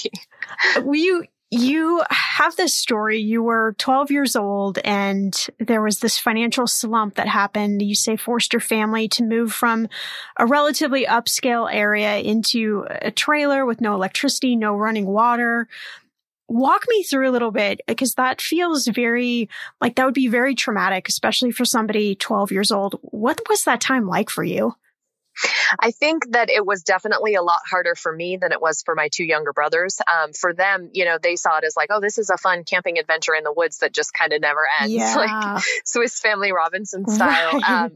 [0.93, 3.20] you you have this story.
[3.20, 7.82] You were 12 years old and there was this financial slump that happened.
[7.82, 9.88] You say forced your family to move from
[10.38, 15.70] a relatively upscale area into a trailer with no electricity, no running water.
[16.50, 20.54] Walk me through a little bit because that feels very like that would be very
[20.54, 23.00] traumatic, especially for somebody 12 years old.
[23.02, 24.76] What was that time like for you?
[25.80, 28.96] I think that it was definitely a lot harder for me than it was for
[28.96, 30.00] my two younger brothers.
[30.12, 32.64] Um, for them, you know, they saw it as like, oh, this is a fun
[32.64, 35.16] camping adventure in the woods that just kind of never ends, yeah.
[35.16, 37.60] like Swiss Family Robinson style.
[37.60, 37.92] Right.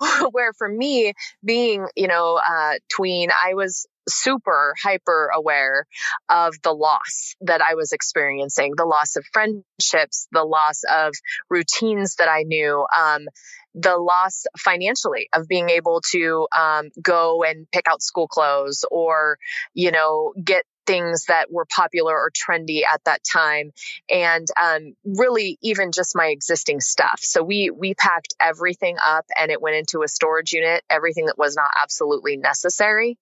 [0.00, 1.12] Um, where for me,
[1.44, 5.86] being, you know, uh, tween, I was super hyper aware
[6.28, 11.12] of the loss that I was experiencing, the loss of friendships, the loss of
[11.48, 13.28] routines that I knew, um,
[13.74, 19.38] the loss financially of being able to um, go and pick out school clothes or,
[19.74, 23.70] you know, get things that were popular or trendy at that time.
[24.10, 27.20] And um, really even just my existing stuff.
[27.22, 31.38] So we we packed everything up and it went into a storage unit everything that
[31.38, 33.18] was not absolutely necessary.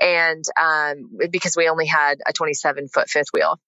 [0.00, 3.58] And um, because we only had a 27 foot fifth wheel.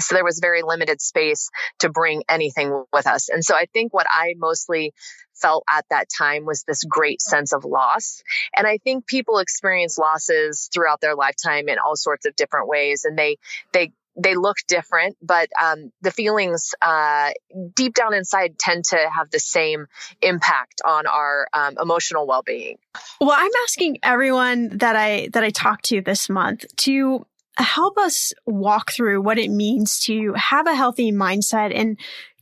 [0.00, 3.28] So there was very limited space to bring anything with us.
[3.28, 4.92] And so I think what I mostly
[5.34, 8.22] felt at that time was this great sense of loss.
[8.56, 13.04] And I think people experience losses throughout their lifetime in all sorts of different ways.
[13.04, 13.36] And they,
[13.72, 17.30] they, they look different, but um, the feelings uh,
[17.74, 19.86] deep down inside tend to have the same
[20.22, 22.78] impact on our um, emotional well-being.
[23.20, 27.26] Well, I'm asking everyone that I that I talked to this month to
[27.56, 31.98] help us walk through what it means to have a healthy mindset and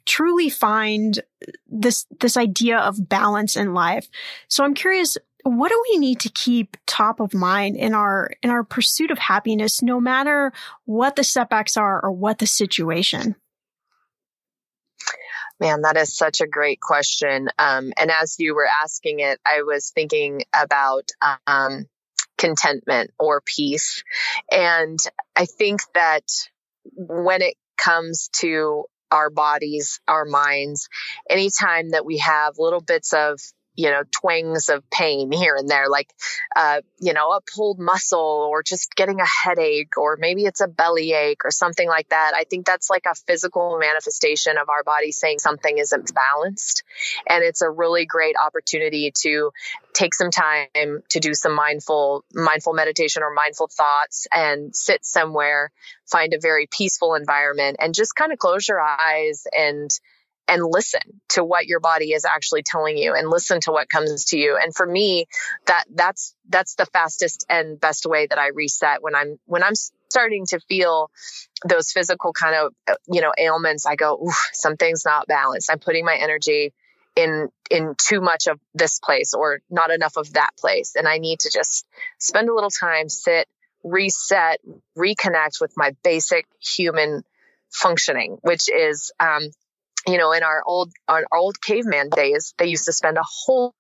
[0.07, 1.21] truly find
[1.67, 4.09] this this idea of balance in life.
[4.49, 8.51] So I'm curious what do we need to keep top of mind in our in
[8.51, 10.53] our pursuit of happiness no matter
[10.85, 13.35] what the setbacks are or what the situation?
[15.61, 17.49] Man, that is such a great question.
[17.59, 21.11] Um, and as you were asking it, I was thinking about
[21.47, 21.87] um,
[22.37, 24.03] contentment or peace.
[24.51, 24.99] And
[25.37, 26.25] I think that
[26.97, 30.89] when it comes to our bodies, our minds,
[31.31, 33.41] anytime that we have little bits of
[33.75, 36.13] you know, twangs of pain here and there, like,
[36.55, 40.69] uh, you know, a pulled muscle or just getting a headache, or maybe it's a
[40.69, 42.33] belly ache or something like that.
[42.35, 46.83] I think that's like a physical manifestation of our body saying something isn't balanced.
[47.27, 49.53] And it's a really great opportunity to
[49.95, 55.71] take some time to do some mindful, mindful meditation or mindful thoughts and sit somewhere,
[56.07, 59.91] find a very peaceful environment and just kind of close your eyes and
[60.49, 64.27] and listen to what your body is actually telling you and listen to what comes
[64.27, 64.59] to you.
[64.61, 65.27] And for me
[65.67, 69.75] that that's that's the fastest and best way that i reset when i'm when i'm
[70.09, 71.11] starting to feel
[71.67, 75.71] those physical kind of you know ailments i go something's not balanced.
[75.71, 76.73] I'm putting my energy
[77.15, 80.95] in in too much of this place or not enough of that place.
[80.97, 81.87] And i need to just
[82.19, 83.49] spend a little time sit
[83.85, 84.61] reset
[84.97, 87.23] reconnect with my basic human
[87.71, 89.43] functioning which is um,
[90.07, 93.75] you know, in our old our old caveman days, they used to spend a whole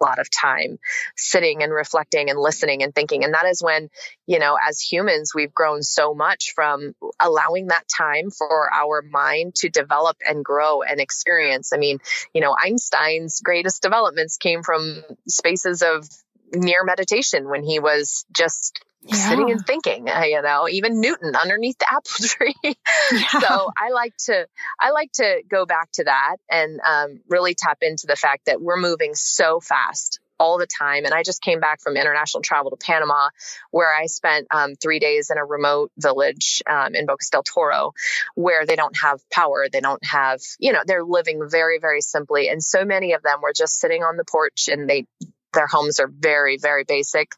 [0.00, 0.78] lot of time
[1.16, 3.24] sitting and reflecting and listening and thinking.
[3.24, 3.88] And that is when,
[4.26, 9.54] you know, as humans, we've grown so much from allowing that time for our mind
[9.56, 11.72] to develop and grow and experience.
[11.72, 11.98] I mean,
[12.34, 16.08] you know, Einstein's greatest developments came from spaces of
[16.52, 19.14] near meditation when he was just yeah.
[19.14, 22.54] sitting and thinking, uh, you know, even Newton underneath the apple tree.
[22.64, 23.40] yeah.
[23.40, 24.46] So I like to,
[24.80, 28.60] I like to go back to that and um, really tap into the fact that
[28.60, 31.04] we're moving so fast all the time.
[31.04, 33.30] And I just came back from international travel to Panama,
[33.70, 37.92] where I spent um, three days in a remote village um, in Bocas del Toro,
[38.34, 39.66] where they don't have power.
[39.70, 42.48] They don't have, you know, they're living very, very simply.
[42.48, 45.06] And so many of them were just sitting on the porch and they
[45.52, 47.32] their homes are very, very basic.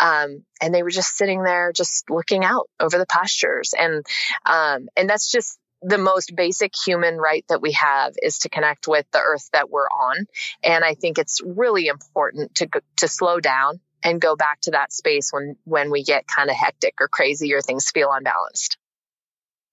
[0.00, 3.74] Um, and they were just sitting there, just looking out over the pastures.
[3.78, 4.04] And,
[4.46, 8.86] um, and that's just the most basic human right that we have is to connect
[8.86, 10.26] with the earth that we're on.
[10.62, 14.92] And I think it's really important to, to slow down and go back to that
[14.92, 18.78] space when, when we get kind of hectic or crazy or things feel unbalanced.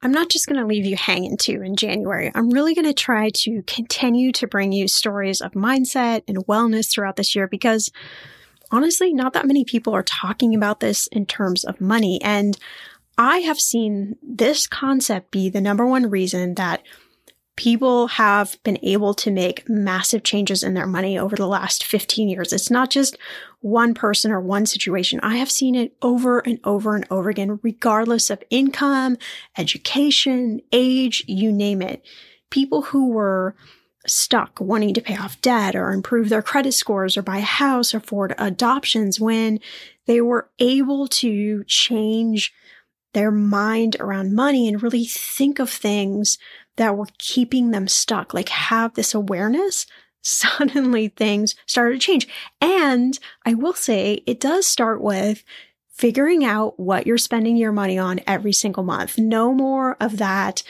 [0.01, 2.31] I'm not just going to leave you hanging too in January.
[2.35, 6.91] I'm really going to try to continue to bring you stories of mindset and wellness
[6.91, 7.91] throughout this year because
[8.71, 12.21] honestly, not that many people are talking about this in terms of money.
[12.23, 12.57] And
[13.17, 16.83] I have seen this concept be the number one reason that
[17.57, 22.29] people have been able to make massive changes in their money over the last 15
[22.29, 22.53] years.
[22.53, 23.17] It's not just
[23.59, 25.19] one person or one situation.
[25.21, 29.17] I have seen it over and over and over again, regardless of income,
[29.57, 32.05] education, age, you name it.
[32.51, 33.55] People who were
[34.05, 37.93] stuck wanting to pay off debt or improve their credit scores or buy a house
[37.93, 39.59] or afford adoptions when
[40.05, 42.53] they were able to change
[43.13, 46.37] their mind around money and really think of things
[46.77, 49.85] that were keeping them stuck, like have this awareness,
[50.21, 52.27] suddenly things started to change.
[52.59, 55.43] And I will say it does start with
[55.89, 59.17] figuring out what you're spending your money on every single month.
[59.17, 60.63] No more of that.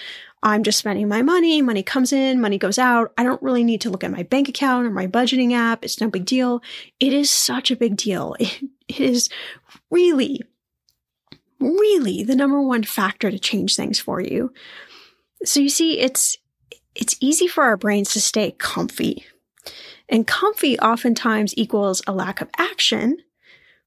[0.44, 1.62] I'm just spending my money.
[1.62, 3.12] Money comes in, money goes out.
[3.18, 5.84] I don't really need to look at my bank account or my budgeting app.
[5.84, 6.62] It's no big deal.
[7.00, 8.36] It is such a big deal.
[8.40, 9.30] it, it is
[9.90, 10.42] really,
[11.60, 14.54] really the number one factor to change things for you.
[15.44, 16.38] So you see, it's,
[16.96, 19.26] it's easy for our brains to stay comfy.
[20.10, 23.18] And comfy oftentimes equals a lack of action,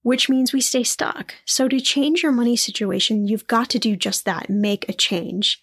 [0.03, 1.35] which means we stay stuck.
[1.45, 5.63] So to change your money situation, you've got to do just that, make a change.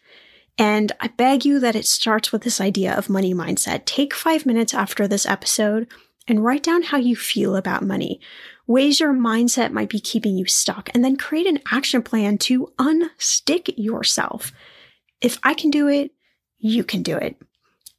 [0.58, 3.86] And I beg you that it starts with this idea of money mindset.
[3.86, 5.88] Take five minutes after this episode
[6.28, 8.20] and write down how you feel about money,
[8.66, 12.74] ways your mindset might be keeping you stuck, and then create an action plan to
[12.78, 14.52] unstick yourself.
[15.22, 16.12] If I can do it,
[16.60, 17.38] you can do it.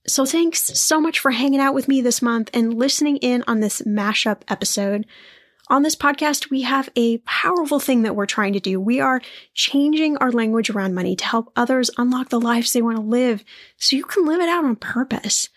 [0.07, 3.61] So thanks so much for hanging out with me this month and listening in on
[3.61, 5.07] this mashup episode.
[5.69, 8.81] On this podcast, we have a powerful thing that we're trying to do.
[8.81, 9.21] We are
[9.53, 13.45] changing our language around money to help others unlock the lives they want to live
[13.77, 15.51] so you can live it out on purpose.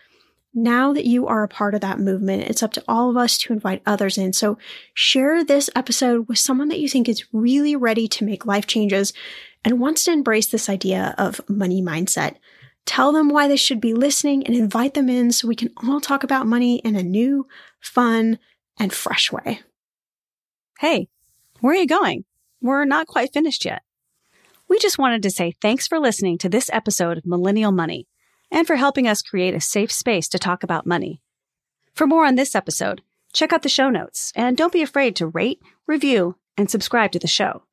[0.54, 3.38] Now that you are a part of that movement, it's up to all of us
[3.40, 4.34] to invite others in.
[4.34, 4.58] So
[4.94, 9.14] share this episode with someone that you think is really ready to make life changes
[9.64, 12.36] and wants to embrace this idea of money mindset.
[12.86, 16.02] Tell them why they should be listening and invite them in so we can all
[16.02, 17.48] talk about money in a new,
[17.80, 18.38] fun,
[18.78, 19.62] and fresh way.
[20.80, 21.08] Hey,
[21.62, 22.26] where are you going?
[22.60, 23.84] We're not quite finished yet.
[24.68, 28.08] We just wanted to say thanks for listening to this episode of Millennial Money
[28.52, 31.22] and for helping us create a safe space to talk about money.
[31.94, 33.02] For more on this episode,
[33.34, 37.20] check out the show notes and don't be afraid to rate, review, and subscribe to
[37.20, 37.64] the show.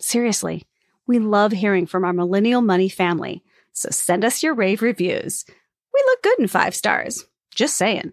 [0.00, 0.64] Seriously,
[1.06, 5.44] we love hearing from our Millennial Money family, so send us your rave reviews.
[5.92, 7.24] We look good in five stars.
[7.54, 8.12] Just saying.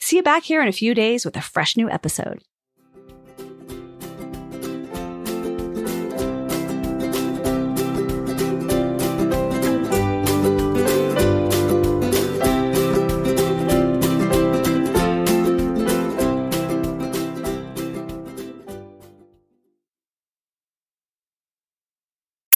[0.00, 2.42] See you back here in a few days with a fresh new episode.